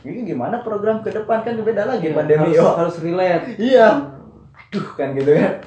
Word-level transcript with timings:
ini 0.00 0.24
gimana 0.24 0.64
program 0.64 1.04
ke 1.04 1.12
depan 1.12 1.44
kan 1.44 1.60
beda 1.60 1.84
lagi 1.84 2.08
Iya, 2.08 2.16
pandemi 2.16 2.56
harus, 2.56 2.64
oh. 2.64 2.74
harus 2.76 2.96
relate 3.04 3.60
iya 3.60 4.16
aduh 4.56 4.88
kan 4.96 5.12
gitu 5.12 5.32
kan 5.36 5.60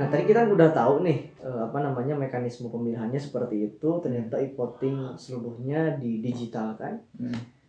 Nah 0.00 0.08
tadi 0.08 0.24
kita 0.24 0.48
udah 0.48 0.72
tahu 0.72 1.04
nih 1.04 1.28
eh, 1.44 1.60
apa 1.60 1.76
namanya 1.84 2.16
mekanisme 2.16 2.72
pemilihannya 2.72 3.20
seperti 3.20 3.68
itu. 3.68 4.00
Ternyata 4.00 4.40
e-voting 4.40 5.12
seluruhnya 5.20 6.00
di 6.00 6.24
digital 6.24 6.72
kan. 6.80 7.04
Hmm. 7.20 7.59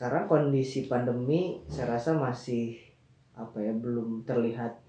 Sekarang 0.00 0.32
kondisi 0.32 0.88
pandemi 0.88 1.60
saya 1.68 1.92
rasa 1.92 2.16
masih 2.16 2.72
apa 3.36 3.60
ya 3.60 3.68
belum 3.68 4.24
terlihat 4.24 4.80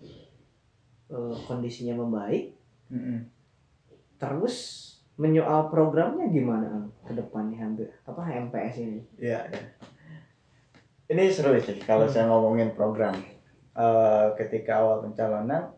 eh, 1.11 1.35
kondisinya 1.43 1.99
membaik. 1.99 2.55
Mm-mm. 2.87 3.27
Terus 4.15 4.55
menyoal 5.19 5.67
programnya 5.67 6.31
gimana 6.31 6.87
ke 7.03 7.11
depan 7.11 7.51
nih 7.51 7.59
hampir 7.59 7.91
apa 8.07 8.23
MPS 8.23 8.75
ini? 8.79 9.03
Iya, 9.19 9.51
iya. 9.51 9.63
Ini 11.11 11.27
seru 11.27 11.59
sih 11.59 11.75
kalau 11.83 12.07
Hmm. 12.07 12.13
saya 12.15 12.31
ngomongin 12.31 12.71
program. 12.71 13.11
Eh, 13.71 14.27
ketika 14.39 14.79
awal 14.79 15.03
pencalonan, 15.03 15.75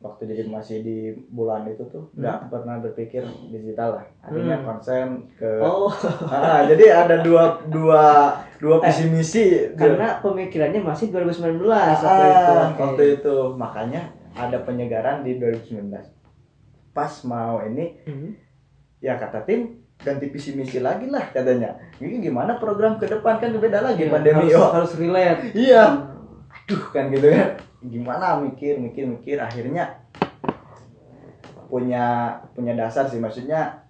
waktu 0.00 0.32
jadi 0.32 0.48
masih 0.48 0.80
di 0.80 0.96
bulan 1.28 1.68
itu 1.68 1.84
tuh 1.88 2.08
nggak 2.12 2.48
pernah 2.48 2.80
berpikir 2.80 3.20
digital 3.48 4.00
lah. 4.00 4.06
Akhirnya 4.24 4.56
Hmm. 4.60 4.64
konsen 4.64 5.08
ke. 5.36 5.60
Oh, 5.60 5.92
Ah, 6.28 6.64
jadi 6.64 7.04
ada 7.04 7.20
dua 7.20 7.60
dua 7.68 8.32
dua 8.56 8.80
Eh, 8.80 8.88
visi 8.88 9.04
misi. 9.06 9.44
karena 9.72 10.18
pemikirannya 10.18 10.80
masih 10.80 11.08
2019 11.08 11.68
Ah, 11.68 11.96
waktu 11.96 12.24
itu. 12.24 12.52
Oke. 12.52 12.80
waktu 12.80 13.02
itu 13.14 13.36
makanya 13.54 14.02
ada 14.32 14.58
penyegaran 14.60 15.20
di 15.20 15.36
2019. 15.36 16.08
Pas 16.90 17.12
mau 17.22 17.60
ini 17.60 18.00
Mhm. 18.02 18.28
ya 18.98 19.14
kata 19.14 19.42
tim 19.42 19.60
ganti 19.96 20.28
visi 20.28 20.52
misi 20.52 20.78
lagi 20.78 21.06
lah 21.06 21.28
katanya. 21.30 21.76
Ini 21.96 22.20
gimana 22.22 22.56
program 22.56 22.96
ke 22.96 23.06
depan 23.06 23.36
kan 23.36 23.52
beda 23.52 23.80
lagi 23.82 24.04
Iya, 24.04 24.10
pandemi 24.10 24.44
harus, 24.46 24.56
oh. 24.56 24.70
harus 24.72 24.92
relate. 24.94 25.52
Iya. 25.52 25.84
Aduh 26.48 26.82
kan 26.90 27.08
gitu 27.08 27.28
kan. 27.28 27.56
Gimana 27.82 28.40
mikir 28.40 28.76
mikir 28.76 29.04
mikir 29.06 29.36
akhirnya 29.36 30.00
punya 31.66 32.04
punya 32.52 32.72
dasar 32.72 33.04
sih 33.04 33.18
maksudnya 33.18 33.85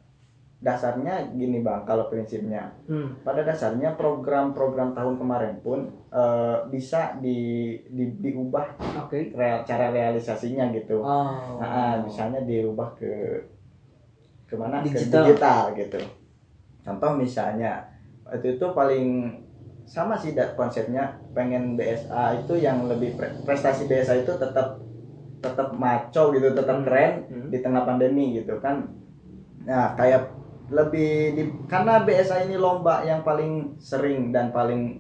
dasarnya 0.59 1.13
gini 1.31 1.61
bang 1.61 1.85
kalau 1.85 2.09
prinsipnya 2.09 2.73
Hmm. 2.85 3.13
pada 3.21 3.43
dasarnya 3.43 3.93
program-program 3.93 4.93
tahun 4.93 5.15
kemarin 5.15 5.55
pun 5.61 5.85
eh, 6.09 6.57
bisa 6.67 7.19
di, 7.19 7.37
di 7.87 8.05
diubah 8.19 8.65
Oke. 8.99 9.31
real- 9.31 9.63
cara 9.63 9.91
realisasinya 9.91 10.73
gitu 10.73 10.97
Oh. 10.99 11.61
Nah, 11.61 12.01
misalnya 12.01 12.41
dirubah 12.41 12.89
ke 12.95 13.37
ke 14.45 14.55
mana 14.55 14.81
Digital. 14.81 15.27
ke 15.27 15.29
digital 15.29 15.61
gitu 15.77 16.01
contoh 16.81 17.11
misalnya 17.13 17.83
itu 18.33 18.55
itu 18.55 18.67
paling 18.71 19.35
sama 19.85 20.15
sih 20.15 20.33
da- 20.33 20.55
konsepnya 20.55 21.03
pengen 21.33 21.75
BSA 21.75 22.41
itu 22.41 22.55
yang 22.57 22.87
lebih 22.87 23.15
pre- 23.15 23.35
prestasi 23.43 23.85
BSA 23.85 24.23
itu 24.23 24.33
tetap 24.33 24.79
tetap 25.37 25.69
maco 25.71 26.33
gitu 26.33 26.49
tetap 26.51 26.77
Hmm. 26.77 26.85
keren 26.85 27.13
Hmm. 27.25 27.49
di 27.51 27.59
tengah 27.61 27.83
pandemi 27.83 28.35
gitu 28.35 28.57
kan 28.57 28.87
nah 29.61 29.93
kayak 29.93 30.31
lebih 30.67 31.11
di, 31.39 31.43
karena 31.71 32.03
BSA 32.03 32.51
ini 32.51 32.59
lomba 32.59 33.07
yang 33.07 33.23
paling 33.23 33.79
sering 33.79 34.35
dan 34.35 34.51
paling 34.51 34.99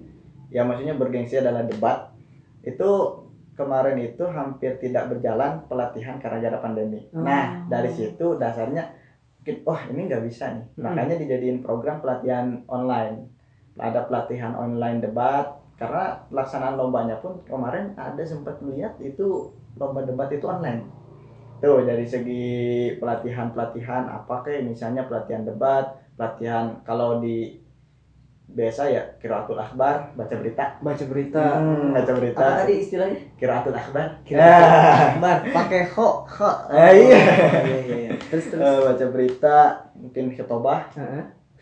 ya 0.50 0.62
maksudnya 0.62 0.94
bergengsi 0.94 1.42
adalah 1.42 1.66
debat. 1.66 2.14
Itu 2.62 3.22
kemarin 3.58 3.98
itu 3.98 4.22
hampir 4.30 4.78
tidak 4.78 5.10
berjalan 5.10 5.66
pelatihan 5.66 6.22
karena 6.22 6.54
ada 6.54 6.60
pandemi. 6.62 7.08
Oh. 7.10 7.24
nah 7.24 7.66
dari 7.66 7.90
situ 7.90 8.36
dasarnya 8.36 8.94
wah 9.66 9.80
ini 9.90 10.06
nggak 10.06 10.22
bisa 10.26 10.54
nih. 10.54 10.64
Hmm. 10.78 10.82
makanya 10.90 11.16
dijadiin 11.18 11.62
program 11.62 11.98
pelatihan 11.98 12.62
online. 12.70 13.30
Ada 13.76 14.08
pelatihan 14.08 14.56
online 14.56 15.04
debat 15.04 15.52
karena 15.76 16.24
pelaksanaan 16.32 16.80
lombanya 16.80 17.20
pun 17.20 17.36
kemarin 17.44 17.92
ada 18.00 18.24
sempat 18.24 18.56
melihat 18.64 18.96
itu 19.04 19.52
lomba 19.76 20.00
debat 20.08 20.32
itu 20.32 20.48
online 20.48 21.05
tuh 21.58 21.82
dari 21.82 22.04
segi 22.04 22.46
pelatihan 22.96 23.50
pelatihan 23.50 24.06
apa 24.06 24.40
kayak 24.40 24.64
misalnya 24.64 25.04
pelatihan 25.04 25.42
debat 25.42 25.84
pelatihan 26.14 26.78
kalau 26.82 27.18
di 27.18 27.58
biasa 28.46 28.86
ya 28.86 29.02
kiraatul 29.18 29.58
akbar 29.58 30.14
baca 30.14 30.32
berita 30.32 30.78
Baca 30.78 31.04
berita. 31.04 31.44
Hmm, 31.58 31.90
baca 31.92 32.12
berita 32.14 32.40
Apa 32.40 32.56
tadi 32.62 32.74
istilahnya? 32.78 33.18
kiraatul 33.34 33.74
akbar 33.74 34.22
Kira 34.22 34.54
Bar, 35.18 35.38
pakai 35.50 35.82
ho, 35.90 36.08
ho. 36.22 36.50
Eh, 36.70 36.90
iya. 36.94 37.18
Oh, 37.18 37.62
iya, 37.66 37.78
iya, 37.82 37.96
iya. 38.06 38.10
Terus 38.30 38.44
terus. 38.48 38.62
Eh, 38.62 38.78
baca 38.80 39.04
berita 39.10 39.56
mungkin. 39.92 40.24
Karena- 40.30 40.86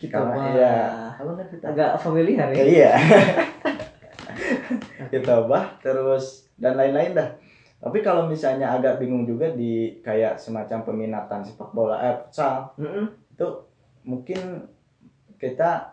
Khutbah. 0.05 0.53
iya 0.53 0.73
apa 1.17 1.31
kan 1.33 1.47
kita 1.49 1.65
Agak 1.73 1.91
familiar 1.97 2.49
ya. 2.53 2.63
Iya 2.63 2.93
khutbah 5.11 5.79
terus 5.81 6.49
dan 6.55 6.77
lain-lain 6.77 7.15
dah 7.15 7.29
tapi 7.79 8.01
kalau 8.01 8.27
misalnya 8.27 8.75
agak 8.75 8.97
bingung 8.97 9.25
juga 9.25 9.53
di 9.53 10.01
kayak 10.01 10.41
semacam 10.41 10.83
peminatan 10.83 11.41
sepak 11.45 11.71
bola 11.71 12.01
eh 12.01 12.15
futsal 12.25 12.73
Heeh. 12.77 13.07
itu 13.33 13.47
mungkin 14.05 14.69
kita 15.37 15.93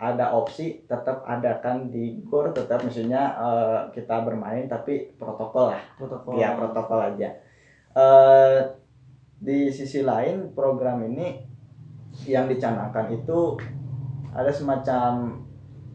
ada 0.00 0.32
opsi 0.32 0.88
tetap 0.88 1.22
adakan 1.28 1.92
di 1.92 2.24
gor 2.24 2.50
tetap 2.50 2.80
maksudnya 2.80 3.36
eh, 3.36 3.80
kita 3.92 4.24
bermain 4.24 4.64
tapi 4.66 5.12
protokol 5.14 5.76
lah 5.76 5.80
Protokol. 5.96 6.40
ya 6.40 6.56
protokol 6.56 7.00
aja 7.14 7.30
Eh, 7.90 8.58
di 9.42 9.66
sisi 9.66 10.06
lain 10.06 10.54
program 10.54 11.02
ini 11.02 11.42
yang 12.22 12.46
dicanangkan 12.46 13.10
itu 13.10 13.58
ada 14.30 14.46
semacam 14.46 15.42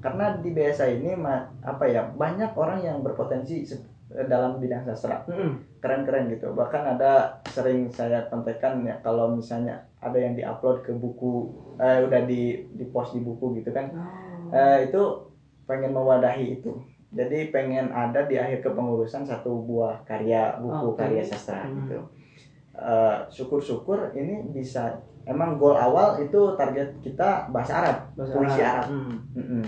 karena 0.04 0.36
di 0.44 0.52
BSA 0.52 0.92
ini 0.92 1.16
apa 1.64 1.88
ya 1.88 2.04
banyak 2.12 2.52
orang 2.52 2.84
yang 2.84 3.00
berpotensi 3.00 3.64
dalam 4.08 4.58
bidang 4.58 4.86
sastra 4.86 5.26
keren-keren 5.80 6.30
gitu 6.30 6.54
bahkan 6.54 6.86
ada 6.88 7.12
sering 7.48 7.90
saya 7.90 8.26
kontekan 8.26 8.82
ya 8.82 8.96
kalau 9.00 9.32
misalnya 9.32 9.76
ada 9.98 10.16
yang 10.16 10.34
diupload 10.34 10.82
ke 10.82 10.92
buku 10.92 11.50
eh, 11.76 12.02
udah 12.02 12.22
di 12.24 12.42
di 12.70 12.86
post 12.86 13.14
di 13.14 13.22
buku 13.22 13.58
gitu 13.58 13.70
kan 13.70 13.90
Oh. 14.46 14.54
Eh, 14.54 14.86
itu 14.86 15.02
pengen 15.66 15.90
mewadahi 15.90 16.56
itu 16.56 16.70
jadi 17.10 17.50
pengen 17.50 17.90
ada 17.90 18.24
di 18.24 18.36
akhir 18.36 18.62
kepengurusan 18.62 19.24
satu 19.24 19.58
buah 19.60 20.04
karya 20.04 20.54
buku 20.60 20.94
Oke. 20.94 21.02
karya 21.02 21.22
sastra 21.22 21.66
Hmm. 21.66 21.76
gitu 21.82 22.00
Eh, 22.76 23.18
syukur-syukur 23.32 24.12
ini 24.14 24.52
bisa 24.52 25.00
emang 25.24 25.56
goal 25.56 25.74
awal 25.74 26.20
itu 26.20 26.38
target 26.54 26.92
kita 27.00 27.48
bahasa 27.50 27.72
Arab 27.80 27.98
Bahasa 28.14 28.36
puisi 28.36 28.60
Arab 28.62 28.86
Hmm. 28.86 29.16
Mm-mm. 29.34 29.64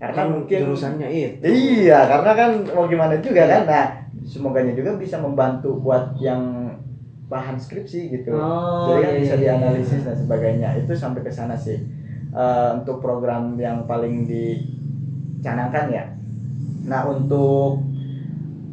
Karena 0.00 0.16
Kan 0.16 0.28
mungkin 0.32 0.58
jurusannya 0.64 1.08
itu. 1.12 1.44
Iya, 1.44 2.08
karena 2.08 2.32
kan 2.32 2.50
mau 2.72 2.88
gimana 2.88 3.20
juga 3.20 3.44
kan. 3.44 3.68
Nah, 3.68 3.86
semoganya 4.24 4.72
juga 4.72 4.96
bisa 4.96 5.20
membantu 5.20 5.76
buat 5.76 6.16
yang 6.16 6.72
bahan 7.28 7.60
skripsi 7.60 8.08
gitu. 8.08 8.32
Oh, 8.32 8.88
Jadi 8.88 9.00
kan 9.04 9.12
iya, 9.12 9.20
bisa 9.20 9.34
iya, 9.36 9.42
dianalisis 9.44 10.00
iya. 10.00 10.06
dan 10.08 10.16
sebagainya. 10.16 10.68
Itu 10.80 10.96
sampai 10.96 11.20
ke 11.20 11.28
sana 11.28 11.52
sih. 11.52 11.76
Eh, 12.32 12.70
untuk 12.80 13.04
program 13.04 13.60
yang 13.60 13.84
paling 13.84 14.24
dicanangkan 14.24 15.92
ya. 15.92 16.04
Nah, 16.88 17.04
untuk 17.04 17.84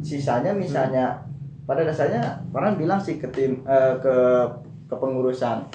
sisanya 0.00 0.56
misalnya 0.56 1.28
pada 1.68 1.84
dasarnya 1.84 2.40
orang 2.56 2.80
bilang 2.80 2.96
sih 2.96 3.20
ke 3.20 3.28
tim 3.28 3.60
eh, 3.68 3.94
ke 4.00 4.16
kepengurusan 4.88 5.68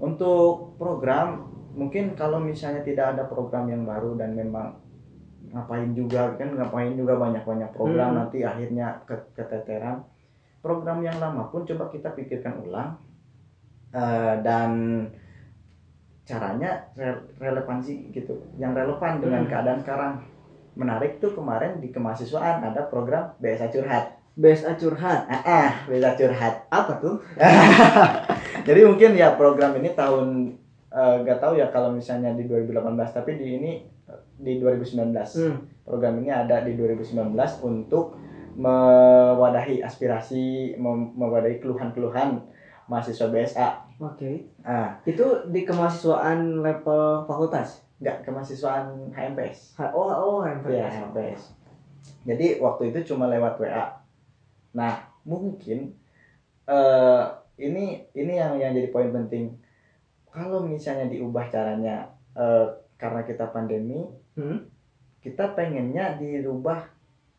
untuk 0.00 0.72
program 0.80 1.49
mungkin 1.70 2.12
kalau 2.12 2.38
misalnya 2.38 2.80
tidak 2.80 3.14
ada 3.14 3.24
program 3.24 3.66
yang 3.66 3.82
baru 3.82 4.14
dan 4.14 4.34
memang 4.34 4.74
ngapain 5.50 5.90
juga 5.90 6.34
kan 6.34 6.52
ngapain 6.52 6.94
juga 6.94 7.16
banyak 7.16 7.42
banyak 7.42 7.70
program 7.70 8.12
Hmm. 8.12 8.18
nanti 8.20 8.42
akhirnya 8.42 9.02
ke- 9.02 9.30
keteteran 9.32 10.02
program 10.58 11.00
yang 11.00 11.16
lama 11.16 11.48
pun 11.48 11.64
coba 11.64 11.88
kita 11.88 12.10
pikirkan 12.10 12.60
ulang 12.60 12.94
Eh, 13.90 14.34
dan 14.40 14.70
caranya 16.22 16.86
re- 16.94 17.26
relevansi 17.36 18.14
gitu 18.14 18.38
yang 18.54 18.70
relevan 18.70 19.18
dengan 19.18 19.42
Hmm. 19.42 19.50
keadaan 19.50 19.80
sekarang 19.80 20.12
menarik 20.72 21.18
tuh 21.18 21.34
kemarin 21.34 21.82
di 21.82 21.90
kemahasiswaan 21.90 22.62
ada 22.62 22.86
program 22.86 23.34
BSA 23.36 23.66
curhat 23.68 24.14
BSA 24.32 24.78
curhat. 24.78 25.26
ah, 25.26 25.42
ah 25.42 25.70
BSA 25.84 26.14
curhat 26.14 26.54
Apa 26.70 27.02
tuh? 27.02 27.18
jadi 28.62 28.86
mungkin 28.86 29.18
ya 29.18 29.34
program 29.34 29.74
ini 29.74 29.90
tahun 29.90 30.54
eh, 30.90 31.16
gak 31.20 31.38
tahu 31.38 31.54
ya 31.54 31.66
kalau 31.66 31.90
misalnya 31.90 32.32
di 32.32 32.44
2018 32.44 32.82
tapi 33.12 33.30
di 33.34 33.46
ini 33.56 33.72
di 34.34 34.56
2019 34.56 35.14
Hmm. 35.36 35.56
program 35.82 36.14
ini 36.16 36.28
ada 36.28 36.60
di 36.60 36.74
2019 36.74 37.30
untuk 37.60 38.18
mewadahi 38.52 39.80
aspirasi 39.80 40.44
mem- 40.76 41.14
mewadahi 41.14 41.58
keluhan-keluhan 41.58 42.42
mahasiswa 42.86 43.26
BSA 43.26 43.68
Oke. 44.00 44.50
ah 44.60 44.98
Itu 45.04 45.46
di 45.46 45.62
kemahasiswaan 45.62 46.58
level 46.58 47.22
fakultas. 47.24 47.84
nggak 47.96 48.24
kemahasiswaan 48.24 49.12
HMPS 49.12 49.76
Ha- 49.76 49.92
Oh, 49.92 50.08
oh, 50.08 50.38
HMPS. 50.40 50.72
Iya 50.72 50.86
HMPS 51.04 51.40
jadi 52.22 52.46
waktu 52.58 52.90
itu 52.90 53.12
cuma 53.12 53.28
lewat 53.28 53.56
WA 53.56 54.00
nah 54.72 54.94
mungkin 55.22 55.92
eh 56.64 57.22
ini 57.58 57.84
ini 58.10 58.32
yang 58.32 58.56
yang 58.56 58.72
jadi 58.72 58.88
poin 58.88 59.10
penting 59.10 59.52
kalau 60.30 60.62
misalnya 60.62 61.06
diubah 61.06 61.46
caranya 61.46 62.06
eh, 62.32 62.66
karena 62.94 63.20
kita 63.22 63.48
pandemi 63.48 64.06
Hmm? 64.32 64.62
kita 65.18 65.52
pengennya 65.52 66.16
dirubah 66.16 66.80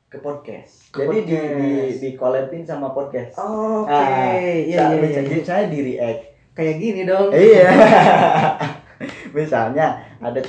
ke 0.05 0.19
podcast 0.19 0.91
Ke 0.91 1.03
jadi 1.03 1.17
di 1.17 1.23
di 1.23 1.39
podcast. 1.39 1.97
di 1.97 2.09
collabin 2.13 2.61
sama 2.61 2.91
podcast 2.91 3.33
Oh, 3.37 3.81
Oke, 3.81 3.89
Ah, 3.89 4.35
iya, 4.35 4.59
iya, 4.61 4.81
iya, 4.91 4.99
bisa- 4.99 5.23
iya. 5.23 5.41
saya 5.41 5.65
di 5.65 5.79
react 5.81 6.21
Kayak 6.51 6.75
gini 6.77 7.01
dong. 7.03 7.31
iya 7.31 7.67
misalnya 9.31 9.85
ada 10.19 10.39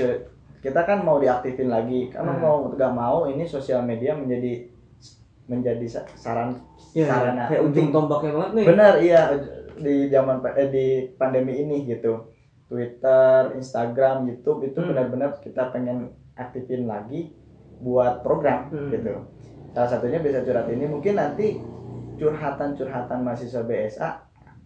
kita 0.59 0.81
kan 0.81 0.99
mau 1.01 1.17
diaktifin 1.17 1.69
lagi 1.69 2.07
karena 2.09 2.33
Hmm. 2.33 2.43
mau 2.43 2.57
nggak 2.69 2.93
mau 2.93 3.25
ini 3.25 3.43
sosial 3.45 3.81
media 3.81 4.13
menjadi 4.13 4.67
menjadi 5.45 5.87
sa- 5.89 6.09
saran 6.13 6.55
Iya, 6.93 7.07
sarana 7.09 7.45
kayak 7.47 7.63
ujung 7.65 7.89
tombaknya 7.89 8.31
banget 8.33 8.51
nih. 8.53 8.67
benar 8.67 8.93
iya 8.99 9.21
di 9.75 9.95
zaman 10.07 10.39
eh, 10.53 10.69
di 10.69 10.87
pandemi 11.13 11.57
ini 11.57 11.83
gitu 11.85 12.32
Twitter 12.73 13.53
Instagram 13.53 14.25
YouTube 14.25 14.65
itu 14.65 14.81
Hmm. 14.81 14.89
benar-benar 14.89 15.37
kita 15.39 15.69
pengen 15.69 16.09
aktifin 16.33 16.89
lagi 16.89 17.37
buat 17.79 18.25
program 18.25 18.73
Hmm. 18.73 18.89
gitu. 18.89 19.13
Salah 19.71 19.89
satunya 19.91 20.19
bisa 20.19 20.41
curhat 20.41 20.65
ini. 20.67 20.89
Mungkin 20.89 21.13
nanti 21.13 21.61
curhatan-curhatan 22.17 23.21
mahasiswa 23.21 23.61
BSA 23.63 24.09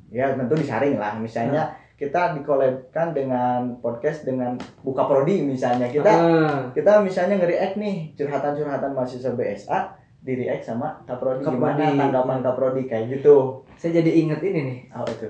ya 0.08 0.30
tentu 0.32 0.54
disaring 0.54 0.94
lah. 0.96 1.18
Misalnya 1.18 1.66
Hmm. 1.66 1.74
kita 1.96 2.36
dikolabkan 2.36 3.10
dengan 3.10 3.74
podcast 3.80 4.22
dengan 4.22 4.54
buka 4.84 5.02
prodi 5.02 5.42
misalnya. 5.42 5.88
Kita 5.88 6.06
Ah, 6.06 6.58
kita 6.70 7.00
misalnya 7.00 7.40
nge-react 7.40 7.74
nih 7.74 8.14
curhatan-curhatan 8.14 8.92
mahasiswa 8.92 9.32
BSA 9.32 9.78
di 10.20 10.34
react 10.36 10.66
sama 10.66 10.98
Kaprodi 11.06 11.46
gimana 11.46 11.86
tanggapan 11.88 12.38
Kaprodi 12.42 12.82
kayak 12.84 13.06
gitu. 13.08 13.62
Saya 13.74 13.98
jadi 13.98 14.10
inget 14.12 14.42
ini 14.42 14.60
nih. 14.60 14.78
apa 14.90 15.08
itu? 15.08 15.28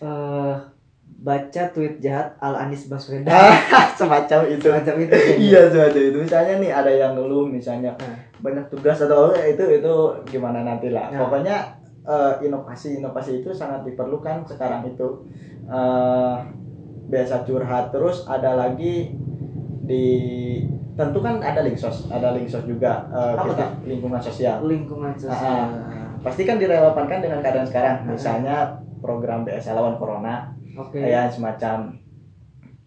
Eh 0.00 0.54
baca 1.22 1.62
tweet 1.70 1.98
jahat 1.98 2.34
Al 2.36 2.54
Anis 2.58 2.86
Baswedan. 2.86 3.30
semacam 3.98 4.40
itu 4.44 4.66
Semacam 4.66 4.94
itu. 4.98 5.14
iya 5.40 5.60
semacam 5.64 6.02
itu 6.04 6.18
misalnya 6.20 6.54
nih 6.58 6.70
ada 6.70 6.90
yang 6.90 7.12
ngeluh 7.14 7.46
misalnya 7.46 7.94
Ah. 7.96 8.18
banyak 8.38 8.66
tugas 8.68 8.98
atau 8.98 9.30
apa, 9.30 9.38
itu 9.46 9.62
itu 9.72 9.94
gimana 10.26 10.62
nanti 10.62 10.90
lah 10.90 11.08
Nah. 11.08 11.22
pokoknya 11.22 11.56
eh, 12.02 12.34
inovasi 12.42 12.98
inovasi 12.98 13.38
itu 13.38 13.50
sangat 13.50 13.82
diperlukan 13.84 14.42
sekarang 14.44 14.82
itu 14.84 15.22
Eh, 15.64 16.34
biasa 17.04 17.42
curhat 17.42 17.88
terus 17.88 18.26
ada 18.26 18.56
lagi 18.56 19.14
di 19.80 20.04
tentu 20.92 21.18
kan 21.18 21.38
ada 21.38 21.62
link 21.62 21.74
sos 21.74 22.08
ada 22.08 22.32
link 22.32 22.44
sos 22.44 22.64
juga 22.64 23.06
Apa 23.06 23.46
kita 23.46 23.66
lingkungan 23.84 24.18
sosial 24.18 24.58
Lingkungan 24.60 25.14
sosial. 25.14 25.70
pasti 26.18 26.42
kan 26.42 26.56
direlevankan 26.56 27.18
dengan 27.20 27.38
keadaan 27.38 27.62
sekarang 27.64 27.96
Ah. 27.96 28.06
misalnya 28.08 28.56
program 29.02 29.42
BSA 29.42 29.74
lawan 29.74 29.98
corona 29.98 30.54
Oke. 30.78 31.02
kayak 31.02 31.28
semacam 31.28 31.98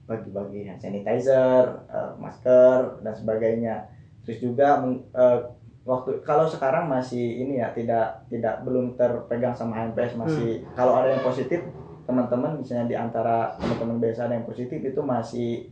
bagi-bagi 0.05 0.69
hand 0.69 0.79
sanitizer, 0.79 1.65
eh, 1.89 2.11
masker 2.17 3.01
dan 3.01 3.13
sebagainya. 3.13 3.75
Terus 4.23 4.37
juga 4.41 4.81
eh, 5.13 5.39
waktu 5.85 6.21
kalau 6.25 6.49
sekarang 6.49 6.89
masih 6.89 7.45
ini 7.45 7.61
ya 7.61 7.69
tidak 7.73 8.25
tidak 8.29 8.65
belum 8.65 8.97
terpegang 8.97 9.53
sama 9.53 9.77
HMPS 9.77 10.17
masih 10.17 10.65
kalau 10.73 10.97
ada 10.97 11.13
yang 11.13 11.21
positif 11.21 11.61
teman-teman 12.05 12.57
misalnya 12.57 12.85
di 12.85 12.97
antara 12.97 13.53
teman-teman 13.57 13.97
biasa 13.97 14.29
ada 14.29 14.37
yang 14.37 14.45
positif 14.45 14.77
itu 14.77 15.01
masih 15.01 15.69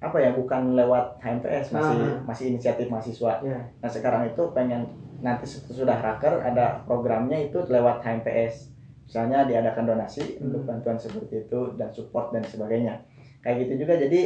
apa 0.00 0.16
ya 0.18 0.32
bukan 0.34 0.74
lewat 0.74 1.20
HMPS 1.20 1.76
masih 1.76 2.00
Ah. 2.02 2.18
masih 2.26 2.44
inisiatif 2.52 2.88
mahasiswa. 2.88 3.38
Ya. 3.44 3.60
Nah 3.78 3.90
sekarang 3.92 4.26
itu 4.26 4.42
pengen 4.52 4.88
nanti 5.22 5.46
sudah 5.46 5.94
raker 6.02 6.42
ada 6.42 6.82
programnya 6.88 7.38
itu 7.38 7.60
lewat 7.68 8.02
HMPS. 8.02 8.71
Misalnya 9.04 9.44
diadakan 9.44 9.84
donasi 9.86 10.22
Hmm. 10.34 10.46
untuk 10.46 10.62
bantuan 10.64 10.96
seperti 10.96 11.42
itu 11.42 11.60
dan 11.74 11.88
support 11.88 12.30
dan 12.30 12.42
sebagainya. 12.42 13.02
Kayak 13.40 13.66
gitu 13.66 13.82
juga 13.82 13.94
jadi 13.96 14.20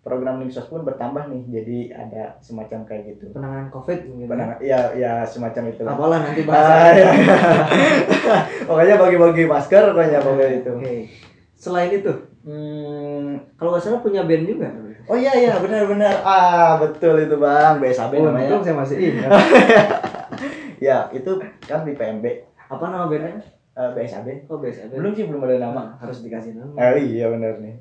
program 0.00 0.38
Linksos 0.38 0.66
pun 0.66 0.82
bertambah 0.82 1.26
nih 1.26 1.42
jadi 1.52 1.78
ada 1.96 2.22
semacam 2.38 2.82
kayak 2.82 3.02
gitu. 3.08 3.30
Penanganan 3.30 3.68
COVID 3.68 3.98
gitu. 4.08 4.26
Penangan, 4.26 4.56
ya 4.58 4.90
ya 4.92 5.22
semacam 5.22 5.62
itu. 5.68 5.80
lah. 5.80 5.92
Apalah 5.92 6.18
nanti 6.20 6.40
Ah, 6.44 6.46
bahas. 6.48 6.94
iya. 6.96 7.10
pokoknya 8.68 8.94
bagi-bagi 8.96 9.44
masker 9.44 9.82
pokoknya 9.88 10.18
pokoknya 10.18 10.48
itu. 10.56 10.70
Oke. 10.72 10.96
Selain 11.54 11.90
itu, 11.90 12.10
Hmm, 12.42 13.38
kalau 13.54 13.70
nggak 13.70 13.78
salah 13.80 14.02
punya 14.02 14.26
band 14.26 14.42
juga. 14.44 14.66
oh 15.04 15.14
iya 15.14 15.30
iya 15.36 15.54
benar-benar 15.58 16.14
ah 16.20 16.74
betul 16.76 17.14
itu 17.16 17.34
bang 17.36 17.78
BSAB 17.78 18.14
Oh, 18.16 18.26
namanya. 18.28 18.46
untung 18.48 18.62
saya 18.64 18.74
masih 18.76 18.96
ingat. 18.98 19.30
Ya 20.80 21.06
itu 21.08 21.30
kan 21.62 21.82
di 21.82 21.94
PMB 21.94 22.26
Apa 22.66 22.84
nama 22.84 23.06
bandnya? 23.06 23.38
Eh, 23.72 23.90
BSAB. 23.90 24.28
Oh, 24.46 24.58
biasa. 24.58 24.90
Belum 24.90 25.12
sih 25.12 25.24
belum 25.24 25.42
ada 25.42 25.56
nama. 25.58 25.82
harus 25.96 26.20
dikasih 26.20 26.52
nama. 26.54 26.74
Oh 26.74 26.94
iya 26.94 27.26
benar 27.28 27.56
nih. 27.58 27.76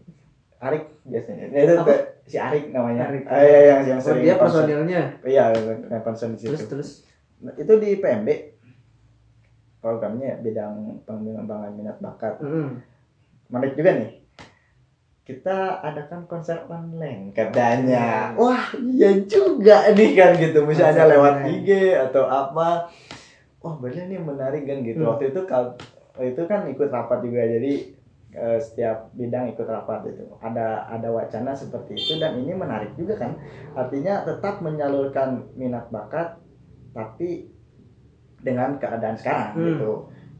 Arik 0.59 0.83
biasanya. 1.03 1.45
Nah, 1.47 1.59
itu 1.59 1.73
Apa? 1.75 1.93
si 2.23 2.37
Arik 2.37 2.69
namanya. 2.69 3.09
Arik. 3.09 3.23
Ah, 3.25 3.41
iya 3.41 3.59
yang 3.67 3.81
yang 3.87 3.99
Oh, 3.99 4.05
sering 4.05 4.23
dia 4.23 4.35
konser. 4.35 4.61
personilnya. 4.61 5.01
Iya, 5.21 5.43
yang 5.89 6.01
konsen 6.01 6.29
di 6.31 6.43
Terus 6.43 6.59
situ. 6.59 6.69
terus. 6.69 6.89
Nah, 7.39 7.53
itu 7.55 7.73
di 7.75 7.97
PMB. 7.97 8.29
Programnya 9.79 10.37
bidang 10.37 10.77
pengembangan 11.03 11.73
minat 11.73 11.97
bakat. 11.97 12.37
Mm-mm. 12.37 12.77
Menarik 13.49 13.73
juga 13.73 13.97
nih. 13.97 14.21
Kita 15.21 15.81
adakan 15.81 16.25
konser 16.25 16.61
online 16.63 17.33
katanya. 17.33 18.29
Wah, 18.35 18.61
iya 18.77 19.17
juga 19.25 19.89
nih 19.89 20.13
kan 20.13 20.37
gitu. 20.37 20.61
Misalnya 20.61 21.01
Konser 21.01 21.09
lewat 21.09 21.33
online. 21.35 21.49
IG 21.57 21.69
atau 21.99 22.23
apa. 22.23 22.69
Wah, 23.61 23.75
bener 23.77 24.09
nih 24.09 24.17
menarik 24.17 24.65
kan 24.65 24.81
gitu. 24.81 25.01
Hmm. 25.05 25.09
Waktu 25.13 25.33
itu 25.33 25.41
kal 25.45 25.77
itu 26.17 26.41
kan 26.49 26.65
ikut 26.67 26.89
rapat 26.89 27.21
juga. 27.21 27.45
Jadi 27.45 27.73
eh, 28.31 28.59
setiap 28.59 29.13
bidang 29.13 29.53
ikut 29.53 29.67
rapat 29.69 30.09
itu. 30.09 30.25
Ada 30.41 30.89
ada 30.89 31.09
wacana 31.13 31.53
seperti 31.53 31.93
itu 31.93 32.13
dan 32.17 32.41
ini 32.41 32.57
menarik 32.57 32.97
juga 32.97 33.21
kan. 33.21 33.37
Artinya 33.77 34.25
tetap 34.25 34.59
menyalurkan 34.65 35.53
minat 35.53 35.93
bakat 35.93 36.41
tapi 36.91 37.47
dengan 38.41 38.81
keadaan 38.81 39.15
sekarang 39.15 39.53
Hmm. 39.55 39.65
gitu. 39.77 39.91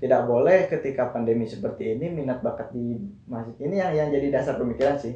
Tidak 0.01 0.21
boleh 0.25 0.65
ketika 0.65 1.13
pandemi 1.13 1.45
seperti 1.45 1.94
ini 1.94 2.09
minat 2.09 2.41
bakat 2.41 2.74
di 2.74 2.97
masjid 3.29 3.53
ini 3.69 3.77
yang 3.77 3.94
yang 3.94 4.09
jadi 4.09 4.41
dasar 4.41 4.57
pemikiran 4.57 4.97
sih. 4.97 5.13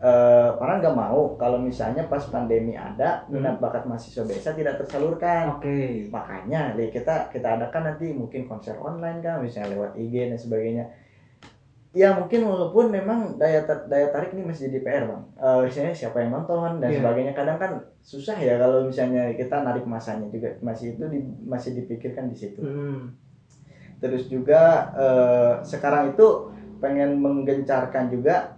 Eh, 0.00 0.50
orang 0.56 0.80
nggak 0.80 0.96
mau 0.96 1.36
kalau 1.36 1.60
misalnya 1.60 2.08
pas 2.08 2.24
pandemi 2.24 2.72
ada 2.72 3.20
Hmm. 3.28 3.36
minat 3.36 3.60
bakat 3.60 3.84
mahasiswa 3.84 4.24
biasa 4.24 4.56
tidak 4.56 4.80
tersalurkan 4.80 5.60
Oke. 5.60 6.08
makanya 6.08 6.72
li- 6.72 6.88
kita 6.88 7.28
kita 7.28 7.60
adakan 7.60 7.92
nanti 7.92 8.08
mungkin 8.08 8.48
konser 8.48 8.80
online 8.80 9.20
kan 9.20 9.44
misalnya 9.44 9.76
lewat 9.76 10.00
IG 10.00 10.32
dan 10.32 10.40
sebagainya 10.40 10.88
ya 11.92 12.16
mungkin 12.16 12.48
walaupun 12.48 12.88
memang 12.88 13.36
daya 13.36 13.60
tar- 13.68 13.84
daya 13.92 14.08
tarik 14.08 14.32
ini 14.32 14.48
masih 14.48 14.72
jadi 14.72 14.80
PR 14.80 15.04
bang 15.04 15.22
Eh, 15.36 15.58
misalnya 15.68 15.92
siapa 15.92 16.16
yang 16.16 16.32
nonton 16.32 16.80
dan 16.80 16.88
Iya. 16.88 16.96
sebagainya 17.04 17.32
kadang 17.36 17.58
kan 17.60 17.72
susah 18.00 18.40
ya 18.40 18.56
kalau 18.56 18.88
misalnya 18.88 19.36
kita 19.36 19.60
narik 19.60 19.84
masanya 19.84 20.32
juga 20.32 20.56
masih 20.64 20.96
itu 20.96 21.04
di- 21.12 21.28
masih 21.44 21.76
dipikirkan 21.76 22.32
di 22.32 22.40
situ 22.40 22.64
Mm. 22.64 23.12
terus 24.00 24.32
juga 24.32 24.88
eh, 24.96 25.52
sekarang 25.60 26.16
itu 26.16 26.48
pengen 26.80 27.20
menggencarkan 27.20 28.08
juga 28.08 28.56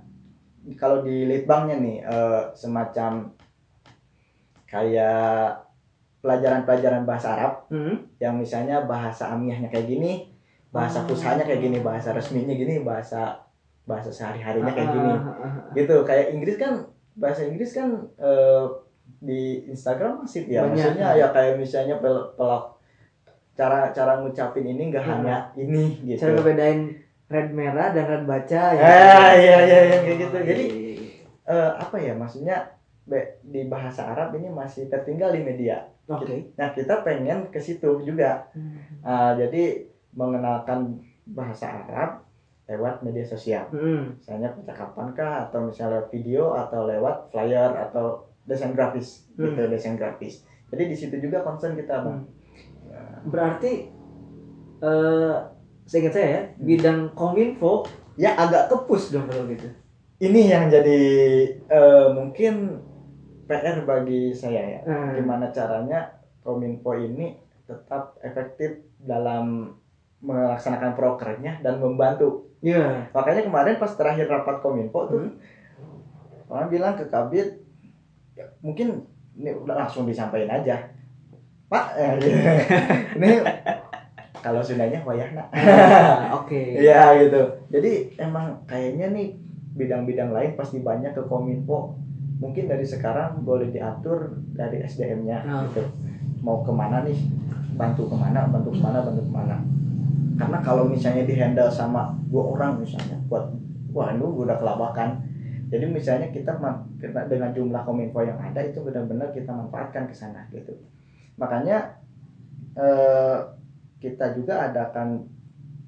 kalau 0.74 1.02
di 1.02 1.26
litbangnya 1.26 1.76
nih 1.78 1.96
eh, 2.02 2.42
semacam 2.54 3.30
kayak 4.66 5.58
pelajaran-pelajaran 6.22 7.02
bahasa 7.02 7.34
Arab 7.34 7.52
Mm. 7.68 7.94
yang 8.22 8.34
misalnya 8.38 8.86
bahasa 8.86 9.34
amiahnya 9.34 9.68
kayak 9.68 9.90
gini, 9.90 10.30
bahasa 10.70 11.02
Oh. 11.02 11.10
fushanya 11.10 11.42
kayak 11.42 11.60
gini, 11.60 11.82
bahasa 11.82 12.14
resminya 12.14 12.54
gini, 12.54 12.80
bahasa 12.80 13.36
bahasa 13.82 14.14
sehari-harinya 14.14 14.70
kayak 14.70 14.90
gini. 14.94 15.10
Ah, 15.10 15.18
ah, 15.18 15.34
ah, 15.34 15.46
ah. 15.50 15.74
Gitu. 15.74 15.96
Kayak 16.06 16.26
Inggris 16.30 16.56
kan 16.56 16.72
bahasa 17.18 17.42
Inggris 17.42 17.74
kan 17.74 17.90
eh, 18.16 18.64
di 19.18 19.66
Instagram 19.66 20.22
masih 20.22 20.46
ya. 20.46 20.62
Banyak. 20.62 20.78
Maksudnya 20.78 21.08
ya 21.18 21.26
kayak 21.34 21.58
misalnya 21.58 21.98
pel, 21.98 22.16
pelak 22.38 22.64
cara 23.52 23.90
cara 23.92 24.22
ngucapin 24.22 24.64
ini 24.64 24.88
enggak 24.88 25.02
Hmm. 25.04 25.26
hanya 25.26 25.50
ini 25.58 25.98
gitu. 26.06 26.22
Cara 26.22 26.38
ngebedain 26.38 26.80
red 27.32 27.48
merah 27.50 27.90
dan 27.90 28.04
red 28.04 28.24
baca 28.28 28.62
ya. 28.76 28.82
Ah, 28.84 29.32
iya, 29.32 29.56
iya, 29.64 29.78
iya, 29.88 29.96
kayak 30.04 30.18
gitu. 30.20 30.36
Jadi. 30.44 30.66
Eh, 31.42 31.70
apa 31.74 31.96
ya 31.98 32.12
maksudnya 32.14 32.70
be- 33.02 33.40
di 33.42 33.66
bahasa 33.66 34.14
Arab 34.14 34.36
ini 34.36 34.46
masih 34.46 34.86
tertinggal 34.86 35.34
di 35.34 35.42
media. 35.42 35.88
Oke. 36.06 36.54
Nah, 36.54 36.70
kita 36.70 37.02
pengen 37.02 37.50
ke 37.50 37.58
situ 37.58 38.04
juga. 38.04 38.46
Hmm. 38.54 38.78
Ah, 39.02 39.32
jadi 39.34 39.88
mengenalkan 40.12 41.00
bahasa 41.24 41.88
Arab 41.88 42.22
lewat 42.70 43.02
media 43.02 43.26
sosial. 43.26 43.66
Mm. 43.74 44.22
Misalnya 44.22 44.54
percakapan 44.54 45.08
kah 45.12 45.50
atau 45.50 45.66
misalnya 45.66 46.06
video 46.08 46.54
atau 46.54 46.86
lewat 46.86 47.32
flyer 47.34 47.74
atau 47.74 48.22
desain 48.46 48.70
grafis 48.72 49.26
gitu, 49.34 49.66
Hmm. 49.66 49.70
desain 49.70 49.98
grafis. 49.98 50.46
Jadi 50.70 50.84
di 50.88 50.96
situ 50.96 51.16
juga 51.18 51.42
concern 51.42 51.74
kita, 51.74 52.06
Bang. 52.06 52.22
Berarti 53.26 53.90
eh 54.82 55.36
seingat 55.84 56.12
saya 56.12 56.28
ya, 56.28 56.40
Hmm. 56.42 56.64
bidang 56.64 56.98
kominfo 57.12 57.84
Ya 58.12 58.36
agak 58.36 58.68
kepus 58.68 59.08
dong 59.08 59.24
kalau 59.24 59.48
gitu. 59.48 59.64
ini 60.18 60.46
yang 60.46 60.68
jadi 60.68 61.00
eh, 61.64 62.06
mungkin 62.08 62.76
PR 63.44 63.82
bagi 63.82 64.30
saya 64.30 64.62
ya 64.62 64.80
Hmm. 64.82 65.16
gimana 65.16 65.48
caranya 65.48 66.12
kominfo 66.40 66.92
ini 66.92 67.34
tetap 67.62 68.20
efektif 68.20 68.70
dalam 68.98 69.74
melaksanakan 70.18 70.92
prokernya 70.92 71.58
dan 71.60 71.76
membantu 71.76 72.52
Iya. 72.60 73.10
makanya 73.10 73.42
kemarin 73.42 73.74
pas 73.76 73.90
terakhir 73.90 74.26
rapat 74.26 74.60
kominfo 74.60 75.00
tuh 75.08 75.18
Hmm. 75.18 75.34
orang 76.46 76.68
bilang 76.68 76.94
ke 76.94 77.08
kabit 77.08 77.58
ya, 78.32 78.44
mungkin 78.60 79.02
ini 79.32 79.50
udah 79.56 79.74
langsung 79.78 80.04
disampaikan 80.04 80.60
aja 80.60 80.92
pak 81.66 81.86
eh, 81.96 82.12
ini 83.16 83.40
kalau 84.42 84.60
sundanya 84.60 85.00
wayahna 85.06 85.46
Ah, 85.54 86.42
Oke. 86.42 86.58
Iya 86.84 87.14
gitu. 87.22 87.40
Jadi 87.70 88.18
emang 88.18 88.66
kayaknya 88.66 89.14
nih 89.14 89.38
bidang-bidang 89.72 90.34
lain 90.34 90.52
pasti 90.58 90.82
banyak 90.82 91.14
ke 91.14 91.22
kominfo. 91.24 91.94
Mungkin 92.42 92.66
dari 92.66 92.82
sekarang 92.82 93.46
boleh 93.46 93.70
diatur 93.70 94.34
dari 94.52 94.82
SDM-nya 94.82 95.38
Nah. 95.46 95.62
gitu. 95.70 95.86
Mau 96.42 96.60
ke 96.66 96.74
mana 96.74 97.06
nih? 97.06 97.14
Bantu 97.78 98.10
ke 98.10 98.16
mana? 98.18 98.50
Bantu 98.50 98.74
ke 98.74 98.80
mana? 98.82 98.98
Bantu 99.00 99.22
ke 99.22 99.32
mana? 99.32 99.56
Karena 100.36 100.58
kalau 100.58 100.84
misalnya 100.84 101.22
dihandle 101.22 101.70
sama 101.70 102.18
dua 102.26 102.42
orang 102.50 102.82
misalnya, 102.82 103.14
buat 103.30 103.46
wah 103.94 104.10
ini 104.10 104.26
udah 104.26 104.58
kelabakan. 104.58 105.22
Jadi 105.70 105.86
misalnya 105.88 106.28
kita 106.28 106.58
dengan 107.30 107.48
jumlah 107.54 107.80
kominfo 107.86 108.20
yang 108.20 108.36
ada 108.36 108.60
itu 108.60 108.82
benar-benar 108.82 109.30
kita 109.30 109.54
manfaatkan 109.54 110.04
ke 110.04 110.12
sana 110.12 110.44
gitu. 110.50 110.74
Makanya 111.38 111.96
eh, 112.74 113.38
kita 114.02 114.34
juga 114.34 114.66
adakan 114.66 115.22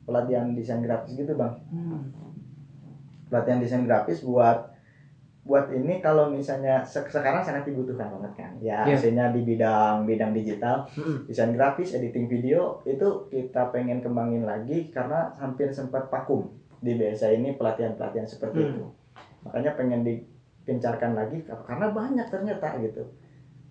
pelatihan 0.06 0.54
desain 0.54 0.78
grafis 0.78 1.12
gitu 1.12 1.34
bang 1.34 1.58
Hmm. 1.68 2.06
pelatihan 3.26 3.58
desain 3.58 3.82
grafis 3.82 4.22
buat 4.22 4.70
buat 5.44 5.68
ini 5.68 6.00
kalau 6.00 6.30
misalnya 6.30 6.80
se- 6.82 7.04
sekarang 7.04 7.44
sangat 7.44 7.68
dibutuhkan 7.68 8.08
banget 8.08 8.32
kan 8.34 8.50
ya 8.58 8.80
Iya. 8.86 8.96
hasilnya 8.96 9.28
di 9.28 9.44
bidang 9.44 10.06
bidang 10.06 10.32
digital 10.32 10.88
Hmm. 10.88 11.26
desain 11.26 11.52
grafis 11.52 11.92
editing 11.92 12.24
video 12.26 12.80
itu 12.84 13.28
kita 13.28 13.68
pengen 13.68 14.00
kembangin 14.00 14.46
lagi 14.46 14.88
karena 14.88 15.34
hampir 15.34 15.68
sempat 15.68 16.08
vakum 16.08 16.48
di 16.78 16.94
BSA 16.94 17.34
ini 17.34 17.52
pelatihan 17.52 17.92
pelatihan 17.92 18.24
seperti 18.24 18.56
Hmm. 18.58 18.70
itu 18.70 18.84
makanya 19.42 19.74
pengen 19.74 20.00
digencarkan 20.00 21.12
lagi 21.12 21.44
karena 21.44 21.90
banyak 21.90 22.26
ternyata 22.30 22.80
gitu 22.80 23.04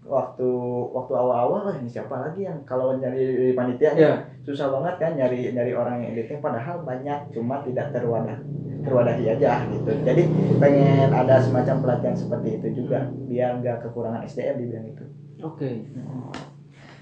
waktu 0.03 0.45
waktu 0.91 1.13
awal-awal 1.15 1.73
ini 1.73 1.87
siapa 1.87 2.19
lagi 2.19 2.43
yang 2.43 2.61
kalau 2.61 2.93
nyari 2.93 3.49
panitia 3.53 3.95
Iya. 3.95 4.13
Susah 4.43 4.67
banget 4.69 4.95
kan 4.97 5.11
nyari 5.15 5.49
nyari 5.49 5.71
orang 5.71 5.99
yang 5.99 6.13
editing 6.13 6.37
padahal 6.37 6.83
banyak 6.83 7.15
cuma 7.31 7.63
tidak 7.63 7.89
terwadah 7.89 8.35
terwadahi 8.79 9.25
aja 9.31 9.63
gitu 9.65 9.91
jadi 10.03 10.23
pengen 10.59 11.09
ada 11.09 11.39
semacam 11.39 11.75
pelatihan 11.79 12.11
seperti 12.13 12.59
itu 12.59 12.83
juga 12.83 12.99
biar 13.23 13.57
nggak 13.57 13.79
kekurangan 13.81 14.21
SDM 14.21 14.55
di 14.57 14.65
bidang 14.67 14.87
itu 14.89 15.05
Oke. 15.39 15.83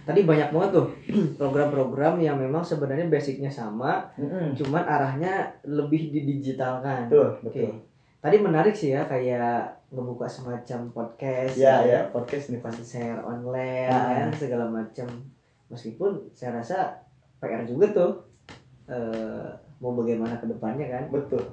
Tadi 0.01 0.25
banyak 0.25 0.49
banget 0.49 0.69
tuh 0.73 0.87
program-program 1.39 2.17
yang 2.17 2.33
memang 2.35 2.65
sebenarnya 2.65 3.05
basicnya 3.05 3.53
sama, 3.53 4.09
Mm-mm. 4.17 4.57
cuman 4.57 4.81
arahnya 4.81 5.53
lebih 5.61 6.09
didigitalkan. 6.09 7.05
betul 7.05 7.37
Oke. 7.37 7.45
betul 7.45 7.71
Tadi 8.17 8.37
menarik 8.37 8.73
sih 8.73 8.93
ya 8.93 9.05
kayak 9.05 9.61
ngebuka 9.89 10.25
semacam 10.25 10.89
podcast, 10.89 11.53
ya 11.53 11.81
ya 11.81 12.05
podcast 12.09 12.49
nih 12.49 12.61
pasti 12.61 12.81
share 12.83 13.17
online 13.19 13.89
Ah. 13.89 14.25
kan 14.25 14.29
segala 14.31 14.65
macam. 14.65 15.05
Meskipun 15.69 16.29
saya 16.31 16.57
rasa 16.57 16.97
PR 17.41 17.65
juga 17.65 17.85
tuh 17.89 18.11
eh, 18.85 19.49
mau 19.81 19.97
bagaimana 19.97 20.37
ke 20.37 20.45
depannya 20.45 20.87
kan. 20.87 21.03
betul 21.09 21.43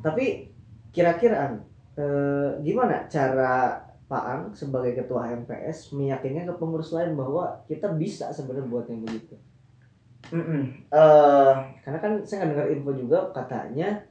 Tapi 0.00 0.48
kira-kira 0.96 1.60
eh, 2.00 2.50
gimana 2.64 3.04
cara 3.06 3.84
Pak 4.04 4.24
Ang 4.24 4.42
sebagai 4.56 4.96
ketua 4.96 5.32
MPS 5.32 5.92
meyakinkan 5.96 6.48
ke 6.48 6.54
pengurus 6.56 6.92
lain 6.92 7.16
bahwa 7.16 7.64
kita 7.68 7.92
bisa 7.92 8.32
sebenarnya 8.32 8.68
buat 8.68 8.86
yang 8.88 9.04
begitu? 9.04 9.36
Mm-mm. 10.32 10.88
Eh, 10.88 11.54
Karena 11.84 11.98
kan 12.00 12.12
saya 12.24 12.44
nggak 12.44 12.50
dengar 12.56 12.68
info 12.72 12.90
juga 12.96 13.18
katanya 13.36 14.08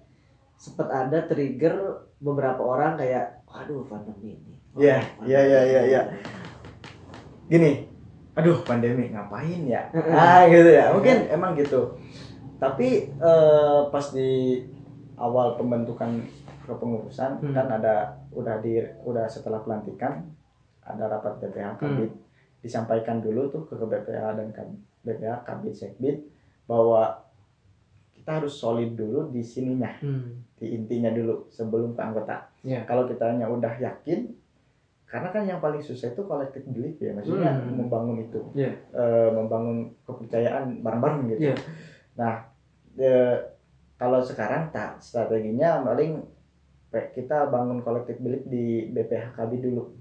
sempat 0.57 0.87
ada 0.89 1.25
trigger 1.25 2.05
beberapa 2.21 2.61
orang 2.61 2.95
kayak, 3.01 3.41
aduh 3.49 3.85
pandemi 3.89 4.37
ini. 4.37 4.53
Iya, 4.73 4.97
Wah, 5.21 5.25
iya, 5.25 5.41
iya, 5.45 5.61
iya, 5.69 5.81
iya. 5.85 6.01
gini 7.45 7.92
aduh 8.33 8.61
pandemi 8.63 9.09
ngapain 9.09 9.61
ya 9.63 9.87
ah 10.09 10.45
gitu 10.45 10.69
ya 10.69 10.89
mungkin 10.89 11.29
emang 11.29 11.53
gitu 11.53 11.93
tapi 12.57 13.11
eh, 13.11 13.79
pas 13.87 14.05
di 14.09 14.63
awal 15.15 15.53
pembentukan 15.53 16.23
kepengurusan 16.63 17.37
Hmm. 17.39 17.53
kan 17.53 17.67
ada 17.69 17.95
udah 18.31 18.57
di 18.57 18.79
udah 19.03 19.27
setelah 19.27 19.59
pelantikan 19.59 20.23
ada 20.81 21.07
rapat 21.07 21.37
BPH 21.39 21.77
Kabit 21.77 22.11
disampaikan 22.59 23.19
dulu 23.19 23.47
tuh 23.47 23.63
ke 23.67 23.75
BPH 23.75 24.25
dan 24.33 24.47
BPH 25.03 25.43
Kabit 25.43 25.75
Sekbid 25.75 26.17
bahwa 26.63 27.19
kita 28.15 28.39
harus 28.39 28.55
solid 28.55 28.95
dulu 28.95 29.27
di 29.29 29.43
sininya 29.43 29.91
Hmm. 29.99 30.39
di 30.55 30.71
intinya 30.71 31.11
dulu 31.11 31.51
sebelum 31.51 31.91
ke 31.91 32.01
anggota. 32.01 32.47
Iya. 32.63 32.87
Kalau 32.87 33.03
kita 33.03 33.35
hanya 33.35 33.51
udah 33.51 33.75
yakin, 33.75 34.31
karena 35.13 35.29
kan 35.29 35.45
yang 35.45 35.61
paling 35.61 35.77
susah 35.77 36.09
itu 36.09 36.25
collective 36.25 36.65
belief 36.65 36.97
ya, 36.97 37.13
maksudnya 37.13 37.53
Hmm. 37.53 37.77
membangun 37.77 38.17
itu, 38.17 38.41
Iya. 38.57 38.73
Eh, 38.89 39.29
membangun 39.29 39.93
kepercayaan 40.01 40.81
bareng-bareng 40.81 41.21
gitu. 41.29 41.53
Iya. 41.53 41.55
Nah, 42.17 42.33
eh, 42.97 43.37
kalau 43.93 44.25
sekarang 44.25 44.73
tak 44.73 44.97
strateginya 44.97 45.85
paling 45.85 46.25
kita 46.89 47.53
bangun 47.53 47.85
collective 47.85 48.17
belief 48.17 48.41
di 48.45 48.89
BPHKB 48.89 49.61
dulu, 49.61 49.93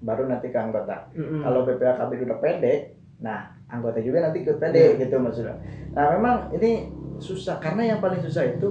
baru 0.00 0.28
nanti 0.28 0.52
ke 0.52 0.58
anggota. 0.60 1.08
Mm-mm. 1.16 1.40
Kalau 1.40 1.64
BPHKB 1.64 2.28
udah 2.28 2.38
pede, 2.38 2.74
nah 3.16 3.56
anggota 3.66 4.04
juga 4.04 4.20
nanti 4.20 4.44
ikut 4.44 4.60
pede 4.60 5.00
gitu 5.00 5.16
maksudnya. 5.16 5.56
Nah 5.96 6.12
memang 6.12 6.52
ini 6.52 6.92
susah 7.16 7.56
karena 7.56 7.96
yang 7.96 8.00
paling 8.04 8.20
susah 8.20 8.44
itu 8.44 8.68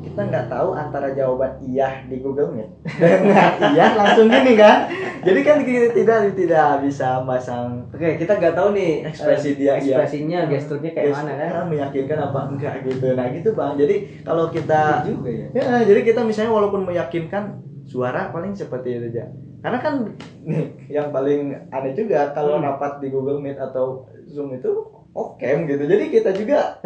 kita 0.00 0.20
nggak 0.26 0.46
tahu 0.48 0.72
antara 0.72 1.12
jawaban 1.12 1.52
iya 1.60 2.02
di 2.04 2.18
Google 2.18 2.50
Meet 2.50 2.70
dengan 3.00 3.52
iya 3.70 3.86
langsung 3.94 4.26
gini 4.26 4.52
kan. 4.56 4.88
Jadi 5.20 5.40
kan 5.44 5.60
kita 5.60 5.92
tidak 5.92 6.18
tidak 6.32 6.68
bisa 6.80 7.20
masang 7.20 7.84
Oke, 7.92 8.16
kita 8.16 8.40
nggak 8.40 8.56
tahu 8.56 8.72
nih 8.72 9.04
Ekspresi 9.04 9.52
eh, 9.52 9.54
dia, 9.54 9.64
iya. 9.76 9.76
ekspresinya, 9.76 10.40
gesturnya 10.48 10.90
kayak 10.90 11.12
mana 11.12 11.30
kan? 11.30 11.36
gesturnya 11.36 11.64
meyakinkan 11.68 12.18
apa 12.18 12.40
enggak 12.48 12.74
gitu. 12.88 13.06
Nah 13.12 13.26
gitu 13.28 13.48
bang. 13.52 13.72
Jadi 13.76 13.94
kalau 14.24 14.44
kita 14.48 14.82
Iya 15.04 15.08
juga 15.12 15.30
ya. 15.30 15.46
Ya, 15.52 15.76
jadi 15.84 16.00
kita 16.02 16.20
misalnya 16.24 16.52
walaupun 16.52 16.88
meyakinkan 16.88 17.44
suara 17.84 18.32
paling 18.32 18.56
seperti 18.56 18.96
itu 18.96 19.06
aja. 19.12 19.28
Karena 19.60 19.76
kan 19.76 19.94
nih 20.40 20.64
yang 20.88 21.12
paling 21.12 21.52
aneh 21.68 21.92
juga 21.92 22.32
kalau 22.32 22.56
Hmm. 22.56 22.64
rapat 22.64 23.04
di 23.04 23.12
Google 23.12 23.44
Meet 23.44 23.60
atau 23.60 24.08
Zoom 24.24 24.56
itu 24.56 24.72
oke 25.12 25.42
gitu. 25.66 25.82
Jadi 25.82 26.04
kita 26.08 26.30
juga 26.32 26.78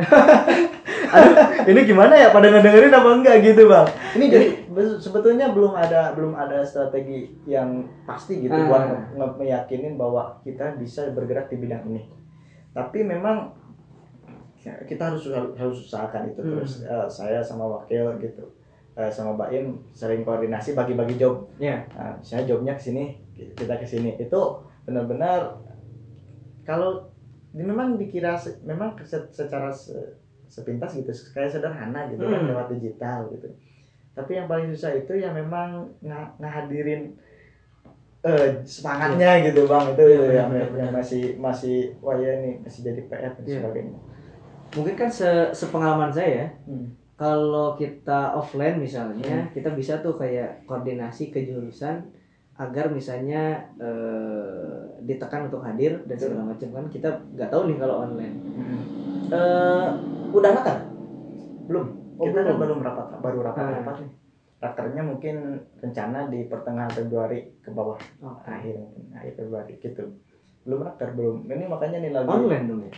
aduh 1.14 1.36
ini 1.64 1.80
gimana 1.84 2.10
ya 2.12 2.28
pada 2.28 2.48
ngedengerin 2.48 2.90
apa 2.90 3.10
enggak 3.12 3.36
gitu, 3.40 3.66
Bang. 3.66 3.86
Ini 4.14 4.24
jadi 4.26 4.46
be- 4.66 4.98
sebetulnya 4.98 5.50
belum 5.50 5.72
ada 5.72 6.10
belum 6.12 6.32
ada 6.32 6.60
strategi 6.60 7.30
yang 7.44 7.86
pasti 8.02 8.40
gitu 8.40 8.52
Ah. 8.52 8.66
buat 8.66 8.82
nge- 9.12 9.36
meyakinin 9.36 9.94
bahwa 9.94 10.40
kita 10.40 10.74
bisa 10.74 11.10
bergerak 11.10 11.46
di 11.46 11.56
bidang 11.56 11.86
ini. 11.86 12.02
Tapi 12.70 13.02
memang 13.02 13.54
ya, 14.58 14.74
kita 14.82 15.12
harus 15.12 15.28
harus 15.54 15.78
usahakan 15.84 16.28
itu 16.28 16.40
Hmm. 16.40 16.50
terus 16.56 16.82
Eh, 16.82 17.06
saya 17.06 17.38
sama 17.38 17.68
wakil 17.70 18.16
gitu 18.18 18.42
eh, 18.94 19.06
sama 19.08 19.34
Mbak 19.34 19.50
Im 19.52 19.66
sering 19.90 20.22
koordinasi 20.22 20.72
bagi-bagi 20.72 21.14
job 21.14 21.46
Iya. 21.56 21.84
nah, 21.92 22.16
saya 22.20 22.42
jobnya 22.42 22.72
ke 22.72 22.82
sini 22.82 23.14
kita 23.34 23.74
ke 23.74 23.84
sini 23.84 24.16
itu 24.16 24.40
benar-benar 24.82 25.58
kalau 26.62 27.12
ini 27.54 27.62
memang 27.62 27.94
dikira 27.94 28.34
memang 28.62 28.98
se- 29.02 29.30
secara 29.30 29.70
se- 29.70 30.18
sepintas 30.46 30.92
gitu 30.92 31.08
kayak 31.30 31.50
sederhana 31.50 32.10
gitu 32.10 32.22
kan 32.22 32.40
Hmm. 32.42 32.50
lewat 32.50 32.66
digital 32.70 33.30
gitu 33.30 33.48
tapi 34.14 34.30
yang 34.34 34.46
paling 34.46 34.70
susah 34.70 34.94
itu 34.94 35.14
yang 35.14 35.32
memang 35.32 35.90
nga- 35.98 36.34
ngahadirin 36.38 37.14
eh, 38.24 38.64
semangatnya 38.64 39.44
gitu 39.44 39.68
bang 39.68 39.92
itu 39.92 40.04
itu 40.08 40.26
yang, 40.32 40.48
benar-benar. 40.48 40.80
yang 40.80 40.92
masih 40.92 41.22
masih 41.36 41.76
wah 42.00 42.16
ya 42.16 42.40
ini 42.40 42.56
masih 42.64 42.80
jadi 42.82 43.00
PR 43.04 43.32
dan 43.36 43.44
Iya. 43.44 43.58
sebagainya 43.60 43.98
Mungkin 44.74 44.96
kan 44.98 45.06
se 45.06 45.30
sepengalaman 45.54 46.10
saya 46.10 46.30
ya, 46.34 46.46
Hmm. 46.66 46.90
kalau 47.14 47.78
kita 47.78 48.34
offline 48.34 48.82
misalnya, 48.82 49.46
kita 49.54 49.70
bisa 49.70 50.02
tuh 50.02 50.18
kayak 50.18 50.66
koordinasi 50.66 51.30
ke 51.30 51.46
jurusan 51.46 52.10
agar 52.54 52.86
misalnya 52.88 53.42
eh, 53.76 54.74
ditekan 55.00 55.46
untuk 55.46 55.60
hadir 55.60 56.00
dan 56.04 56.16
segala 56.16 56.42
macam 56.46 56.68
kan 56.70 56.84
kita 56.86 57.08
nggak 57.30 57.50
tahu 57.50 57.66
nih 57.66 57.76
kalau 57.76 57.96
online. 58.00 58.36
Eh, 59.26 59.88
udah 60.30 60.50
nakal? 60.52 60.78
belum 61.64 61.86
Oh, 62.14 62.24
kita 62.24 62.44
belum. 62.44 62.56
belum 62.60 62.78
rapat 62.78 63.06
baru 63.18 63.38
rapat 63.42 63.64
Ah. 63.64 63.72
rapat 63.74 63.96
nih 63.98 64.12
rakernya 64.60 65.02
mungkin 65.02 65.36
rencana 65.74 66.28
di 66.28 66.44
pertengahan 66.44 66.92
Februari 66.92 67.40
ke 67.58 67.68
bawah 67.68 67.96
Oh, 68.20 68.36
akhir 68.40 68.84
akhir 69.10 69.32
Februari 69.34 69.76
gitu 69.76 70.12
belum 70.62 70.80
raker 70.82 71.12
belum 71.12 71.44
ini 71.46 71.64
makanya 71.64 71.98
nih 72.00 72.12
lagi 72.12 72.28
online 72.28 72.64
dong 72.64 72.80
ya. 72.82 72.92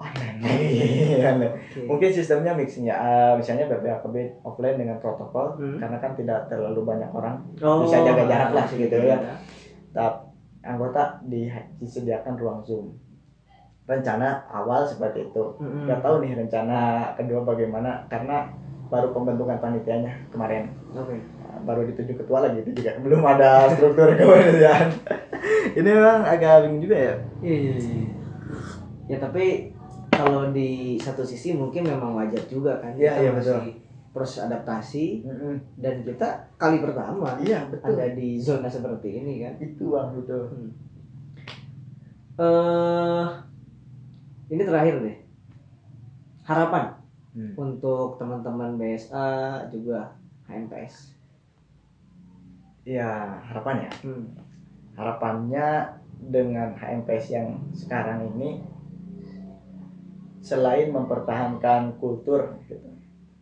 Online. 0.00 0.40
Iya, 0.40 1.36
Oke. 1.36 1.48
Mungkin 1.84 2.08
sistemnya 2.08 2.52
mixnya, 2.52 2.94
eh, 2.94 3.32
misalnya 3.36 3.68
BPKB 3.68 4.16
offline 4.40 4.76
dengan 4.76 4.96
protokol, 4.96 5.54
Hmm. 5.54 5.76
karena 5.76 5.96
kan 5.96 6.12
tidak 6.14 6.48
terlalu 6.48 6.80
banyak 6.82 7.10
orang, 7.10 7.36
Oh, 7.60 7.84
bisa 7.84 8.00
jaga 8.00 8.24
jarak 8.24 8.50
lah 8.50 8.64
gitu 8.66 8.88
jaga 8.88 9.04
ya. 9.04 9.08
jarak. 9.14 9.38
Tapi 9.90 10.16
anggota 10.62 11.02
di, 11.22 11.46
disediakan 11.76 12.34
ruang 12.34 12.60
zoom. 12.60 12.96
Rencana 13.84 14.46
awal 14.46 14.82
seperti 14.82 15.26
itu. 15.26 15.44
Mm-mm. 15.56 15.84
Nggak 15.84 16.00
tahu 16.00 16.14
nih 16.20 16.32
rencana 16.34 16.78
kedua 17.12 17.42
bagaimana, 17.42 18.06
karena 18.06 18.46
baru 18.86 19.10
pembentukan 19.10 19.58
panitianya 19.58 20.10
kemarin. 20.28 20.72
Oke. 20.92 21.14
baru 21.60 21.84
dituju 21.84 22.16
ketua 22.16 22.40
lagi 22.40 22.64
itu 22.64 22.72
juga 22.72 22.96
belum 22.96 23.20
ada 23.20 23.68
struktur 23.68 24.08
kepanitiaan 24.16 24.88
ini 25.76 25.84
memang 25.84 26.24
agak 26.24 26.64
bingung 26.64 26.80
juga 26.80 26.96
ya 26.96 27.14
Iya, 27.42 27.52
iya, 27.52 27.74
iya. 27.76 28.04
Ya 29.06 29.16
tapi 29.20 29.68
kalau 30.20 30.50
di 30.50 30.70
satu 30.96 31.22
sisi 31.22 31.52
mungkin 31.52 31.82
memang 31.82 32.12
wajar 32.14 32.44
juga 32.44 32.76
kan. 32.78 32.92
Iya, 32.92 33.12
Kita 33.12 33.22
iya, 33.22 33.30
masih 33.32 33.54
betul. 33.56 33.74
proses 34.10 34.38
adaptasi 34.42 35.22
dan 35.76 36.02
kita 36.02 36.26
kali 36.56 36.82
pertama 36.82 37.38
iya 37.38 37.62
betul 37.64 37.94
ada 37.94 38.10
di 38.10 38.34
zona 38.36 38.66
seperti 38.66 39.22
ini 39.22 39.38
kan. 39.40 39.54
itu 39.56 39.84
bang 39.86 40.10
betul 40.12 40.42
Eh 42.36 43.26
ini 44.50 44.62
terakhir 44.64 44.94
deh. 44.98 45.16
Harapan 46.42 46.96
Hmm. 47.30 47.54
untuk 47.54 48.18
teman-teman 48.18 48.74
BSA 48.74 49.28
juga 49.70 50.18
HMPS. 50.44 51.14
ya 52.82 53.06
harapan 53.46 53.86
ya 53.86 53.90
Hmm. 54.02 54.24
harapannya 54.96 55.66
dengan 56.18 56.74
HMPS 56.74 57.30
yang 57.30 57.46
sekarang 57.70 58.26
ini 58.34 58.58
selain 60.40 60.88
mempertahankan 60.88 61.96
kultur 61.96 62.56
gitu, 62.64 62.88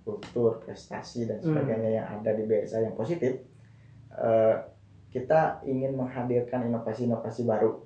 kultur 0.02 0.58
prestasi 0.60 1.24
dan 1.24 1.38
Hmm. 1.38 1.54
sebagainya 1.54 1.90
yang 1.94 2.06
ada 2.10 2.30
di 2.32 2.42
BSA 2.42 2.82
yang 2.82 2.94
positif 2.94 3.38
eh, 4.18 4.54
kita 5.08 5.62
ingin 5.62 5.94
menghadirkan 5.94 6.66
inovasi-inovasi 6.66 7.46
baru 7.46 7.80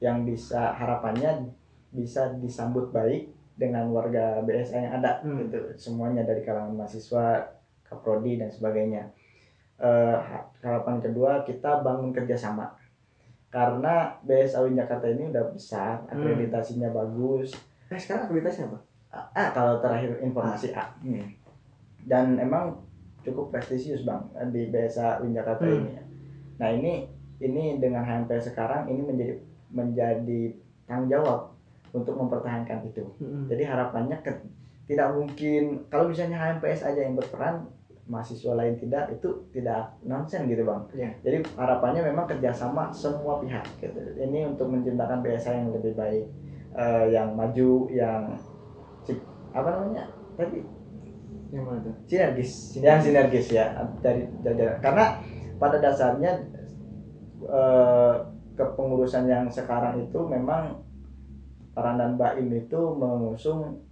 yang 0.00 0.24
bisa 0.24 0.72
harapannya 0.72 1.50
bisa 1.90 2.32
disambut 2.34 2.88
baik 2.88 3.28
dengan 3.54 3.90
warga 3.90 4.40
BSA 4.40 4.76
yang 4.80 4.94
ada 4.96 5.20
Hmm. 5.20 5.44
gitu 5.44 5.58
semuanya 5.76 6.22
dari 6.22 6.40
kalangan 6.40 6.72
mahasiswa 6.72 7.52
kaprodi 7.84 8.38
dan 8.38 8.48
sebagainya 8.48 9.10
ha- 9.78 10.46
harapan 10.58 10.98
kedua 10.98 11.42
kita 11.42 11.80
bangun 11.80 12.10
kerjasama 12.10 12.74
karena 13.48 14.18
BSA 14.20 14.60
Win 14.62 14.76
Jakarta 14.76 15.06
ini 15.06 15.28
udah 15.28 15.50
besar 15.50 16.02
Hmm. 16.04 16.10
akreditasinya 16.12 16.90
bagus 16.90 17.54
Nah, 17.88 17.96
sekarang 17.96 18.22
aktivitasnya 18.24 18.64
apa? 18.66 18.78
A 19.32 19.44
kalau 19.50 19.80
terakhir 19.80 20.20
informasi 20.20 20.70
A 20.70 20.84
Hmm. 21.00 21.24
dan 22.04 22.36
emang 22.36 22.76
cukup 23.18 23.48
prestisius 23.50 24.04
bang 24.04 24.20
di 24.50 24.68
BSA 24.68 25.18
Win 25.18 25.32
Jakarta 25.32 25.64
Hmm. 25.64 25.80
ini 25.82 25.92
nah 26.54 26.68
ini 26.68 27.08
ini 27.38 27.78
dengan 27.78 28.02
HMP 28.02 28.36
sekarang 28.36 28.84
ini 28.86 29.00
menjadi 29.00 29.34
menjadi 29.70 30.42
tanggung 30.84 31.08
jawab 31.08 31.56
untuk 31.90 32.14
mempertahankan 32.14 32.84
itu 32.84 33.00
Hmm. 33.16 33.48
jadi 33.48 33.64
harapannya 33.66 34.20
ke- 34.20 34.44
tidak 34.84 35.08
mungkin 35.10 35.62
kalau 35.88 36.06
misalnya 36.06 36.36
HMPS 36.36 36.84
aja 36.84 37.00
yang 37.00 37.14
berperan 37.14 37.64
mahasiswa 38.04 38.52
lain 38.54 38.76
tidak 38.76 39.08
itu 39.10 39.28
tidak 39.50 39.88
nonsen 40.02 40.44
gitu 40.44 40.64
bang 40.64 40.82
Iya. 40.94 41.10
jadi 41.22 41.36
harapannya 41.54 42.02
memang 42.02 42.24
kerjasama 42.26 42.88
semua 42.90 43.36
pihak 43.38 43.64
gitu 43.78 44.00
ini 44.18 44.44
untuk 44.46 44.66
menciptakan 44.66 45.20
BSA 45.20 45.52
yang 45.54 45.70
lebih 45.70 45.92
baik 45.94 46.24
eh, 46.76 47.04
yang 47.14 47.32
maju 47.36 47.88
yang 47.88 48.36
apa 49.48 49.68
namanya 49.72 50.04
tadi 50.36 50.60
Yang 51.48 51.64
mana 51.64 51.78
tuh? 51.80 51.94
sinergis 52.04 52.50
yang 52.76 53.00
sinergis 53.00 53.46
ya 53.48 53.72
dari 54.04 54.28
jajaran 54.44 54.78
karena 54.84 55.04
pada 55.56 55.76
dasarnya 55.80 56.32
eh, 57.42 58.14
kepengurusan 58.58 59.24
yang 59.30 59.46
sekarang 59.48 60.02
itu 60.02 60.18
memang 60.28 60.82
peranan 61.72 62.18
Baim 62.18 62.50
itu 62.50 62.80
mengusung 62.98 63.86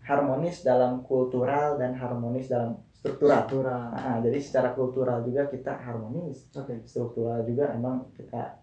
harmonis 0.00 0.64
dalam 0.64 1.04
kultural 1.04 1.76
dan 1.76 1.92
harmonis 1.92 2.48
dalam 2.48 2.80
struktural. 2.96 3.44
Struktural. 3.44 3.92
Nah, 3.92 4.18
jadi 4.24 4.38
secara 4.40 4.72
kultural 4.72 5.20
juga 5.20 5.52
kita 5.52 5.76
harmonis, 5.84 6.48
Oke. 6.56 6.80
struktural 6.88 7.44
juga 7.44 7.76
emang 7.76 8.08
kita 8.16 8.56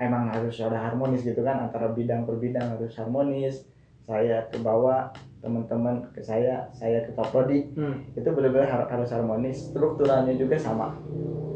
emang 0.00 0.32
harus 0.32 0.56
ada 0.58 0.80
harmonis 0.80 1.20
gitu 1.20 1.40
kan 1.40 1.60
antara 1.60 1.92
bidang 1.92 2.24
per 2.24 2.36
bidang 2.36 2.74
harus 2.74 2.96
harmonis. 2.96 3.68
Saya 4.00 4.48
ke 4.48 4.58
bawah, 4.58 5.12
teman-teman 5.38 6.02
ke 6.10 6.18
saya, 6.20 6.66
saya 6.72 7.00
ke 7.00 7.12
Prodi 7.14 7.68
Hmm. 7.72 8.02
itu 8.10 8.26
benar-benar 8.26 8.66
har- 8.66 8.90
harus 8.90 9.08
harmonis 9.08 9.70
strukturalnya 9.70 10.34
juga 10.34 10.56
sama 10.56 10.96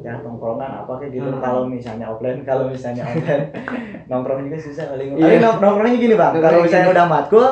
ya 0.00 0.20
nongkrongan 0.20 0.84
apa 0.84 1.00
kayak 1.00 1.12
gitu 1.14 1.28
Hmm. 1.32 1.40
kalau 1.40 1.62
misalnya 1.64 2.06
offline 2.06 2.44
kalau 2.44 2.68
misalnya 2.68 3.02
online 3.08 3.44
nongkrong 4.04 4.44
juga 4.44 4.58
susah 4.60 4.84
paling 4.86 5.16
Iya. 5.16 5.40
nongkrongnya 5.56 5.96
gini 5.96 6.14
bang 6.14 6.32
kalau 6.38 6.60
misalnya 6.60 6.92
udah 6.92 7.06
matkul 7.08 7.46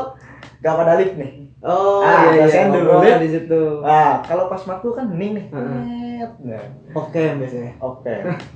gak 0.61 0.77
pada 0.77 0.95
lift 1.01 1.17
nih 1.17 1.33
Oh, 1.63 2.03
Ah, 2.03 2.35
iya, 2.35 2.43
iya. 2.43 2.67
dulu, 2.67 2.99
di 3.23 3.29
situ. 3.31 3.63
nah 3.81 4.19
kalau 4.21 4.51
pas 4.51 4.63
matkul 4.67 4.93
kan 4.93 5.07
hening 5.11 5.33
nih 5.33 5.47
Hmm. 5.49 5.83
Nah, 6.43 6.65
Oke, 6.93 7.25
biasanya. 7.35 7.73
oke 7.79 8.15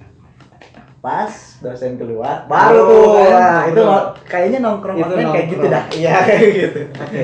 pas 1.07 1.31
dosen 1.63 1.95
keluar 1.95 2.43
baru 2.45 2.81
Oh, 2.81 2.87
tuh 2.89 3.05
kan, 3.23 3.31
nah, 3.33 3.63
itu 3.65 3.79
baru. 3.79 4.11
kayaknya 4.27 4.59
nongkrong 4.59 4.97
Itu 4.97 5.07
online 5.07 5.31
kayak 5.31 5.47
gitu 5.47 5.57
nongkrong. 5.63 5.71
dah 5.73 5.85
iya 5.95 6.15
kayak 6.21 6.43
gitu 6.59 6.81
Oke. 6.97 7.23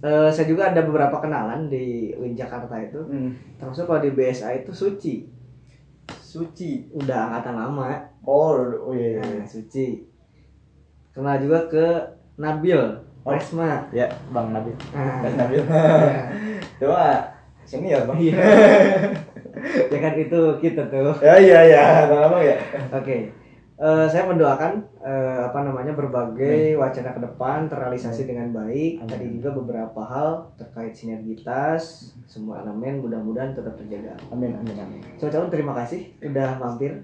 Eh, 0.00 0.28
saya 0.28 0.46
juga 0.48 0.62
ada 0.68 0.82
beberapa 0.82 1.14
kenalan 1.16 1.66
di 1.66 1.86
Win 2.12 2.34
Jakarta 2.34 2.74
itu. 2.76 2.98
Hmm. 3.00 3.38
Termasuk 3.54 3.86
kalau 3.86 3.98
di 3.98 4.10
BSA 4.10 4.50
itu 4.56 4.70
Suci. 4.72 5.30
suci 6.12 6.90
Udah 6.92 7.30
angkatan 7.30 7.54
lama. 7.56 7.86
oh 8.22 8.54
oh 8.80 8.90
iya 8.90 9.08
iya, 9.12 9.22
iya. 9.24 9.38
Nah, 9.38 9.46
Suci. 9.46 10.02
Kenal 11.10 11.38
juga 11.38 11.66
ke 11.66 11.86
Nabil. 12.36 12.78
Oh. 13.22 13.30
Resma. 13.30 13.86
ya 13.90 14.10
bang 14.28 14.50
Nabil 14.50 14.74
Nah, 14.90 15.22
Mas 15.22 15.34
Nabil 15.36 15.62
ya. 15.70 16.22
Cuma 16.78 17.06
senior 17.62 18.02
bang. 18.04 18.18
Iya. 19.72 19.84
ya 19.94 19.98
kan 19.98 20.14
itu 20.20 20.40
kita 20.60 20.82
tuh. 20.92 21.16
Ya 21.24 21.34
iya 21.40 21.60
iya, 21.66 21.82
lama 22.08 22.38
ya. 22.44 22.56
Oke. 22.92 23.42
Eh, 23.82 24.06
saya 24.06 24.30
mendoakan 24.30 24.78
eh, 25.02 25.42
apa 25.42 25.66
namanya 25.66 25.90
berbagai 25.98 26.78
wacana 26.78 27.10
ke 27.10 27.20
depan 27.26 27.66
terrealisasi 27.66 28.30
dengan 28.30 28.54
baik. 28.54 29.02
Amin. 29.02 29.10
Tadi 29.10 29.26
juga 29.42 29.50
beberapa 29.58 30.00
hal 30.06 30.54
terkait 30.54 30.94
sinergitas, 30.94 32.14
semua 32.30 32.62
elemen 32.62 33.02
mudah-mudahan 33.02 33.58
tetap 33.58 33.74
terjaga. 33.74 34.14
Amin 34.30 34.54
amin 34.54 34.78
amin. 34.78 35.02
Saya 35.18 35.34
ucapkan 35.34 35.50
terima 35.50 35.74
kasih 35.82 36.14
udah 36.22 36.62
mampir. 36.62 36.94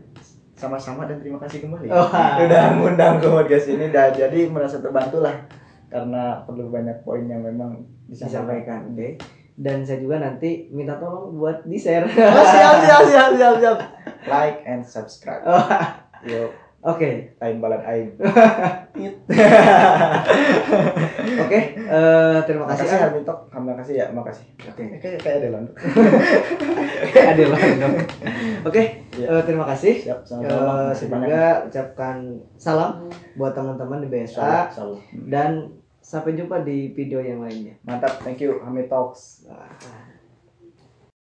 Sama-sama 0.59 1.07
dan 1.11 1.18
terima 1.18 1.42
kasih 1.42 1.66
kembali. 1.66 1.87
Oh. 1.87 2.11
Udah 2.42 2.74
mengundang 2.74 3.22
ke 3.22 3.31
podcast 3.31 3.70
ini 3.70 3.94
dan 3.94 4.11
jadi 4.11 4.50
merasa 4.50 4.83
terbantu 4.83 5.22
lah 5.22 5.46
karena 5.87 6.42
perlu 6.42 6.66
banyak 6.74 6.98
poin 7.07 7.31
yang 7.31 7.46
memang 7.46 7.87
disampaikan. 8.11 8.90
disampaikan. 8.90 9.18
Oke. 9.22 9.38
Dan 9.58 9.82
saya 9.82 9.98
juga 9.98 10.16
nanti 10.18 10.70
minta 10.70 10.94
tolong 10.96 11.34
buat 11.34 11.62
di 11.62 11.74
share. 11.74 12.06
Oh, 12.06 12.14
siap 12.46 12.76
siap 12.80 13.02
siap 13.04 13.30
siap 13.34 13.54
siap. 13.58 13.78
Like 14.24 14.62
and 14.62 14.80
subscribe. 14.80 15.42
Yo, 16.22 16.46
Oke, 16.80 17.34
lain 17.34 17.58
balad 17.58 17.82
aing. 17.82 18.14
oke. 21.42 21.58
Eh, 21.74 22.38
terima 22.46 22.64
kasih. 22.66 22.84
Makasih 22.84 22.94
An. 22.94 23.04
Armin 23.04 23.24
Tok, 23.24 23.38
terima 23.50 23.74
kasih 23.74 23.94
ya, 23.96 24.06
makasih. 24.10 24.44
Oke. 24.64 24.82
Eh, 24.84 24.98
Kayak 24.98 25.18
kayak 25.18 25.36
ada 25.36 25.48
lantuk. 25.50 25.74
Ada 27.28 27.44
lain 27.48 27.74
dong. 27.78 27.94
Oke, 28.62 28.82
Iya. 29.12 29.26
eh, 29.28 29.42
terima 29.42 29.64
kasih. 29.66 29.94
Siap, 30.00 30.18
Eh, 30.20 30.26
sama-sama. 30.28 30.92
Saya 30.92 31.08
banyak. 31.08 31.26
juga 31.26 31.44
ucapkan 31.64 32.16
salam 32.54 32.92
buat 33.34 33.52
teman-teman 33.52 33.98
di 33.98 34.08
BSA 34.08 34.70
insyaallah. 34.70 35.00
dan 35.26 35.50
sampai 36.08 36.32
jumpa 36.32 36.64
di 36.64 36.88
video 36.96 37.20
yang 37.20 37.44
lainnya. 37.44 37.76
Mantap, 37.84 38.24
thank 38.24 38.40
you 38.40 38.64
Hamid 38.64 38.88
Talks. 38.88 39.44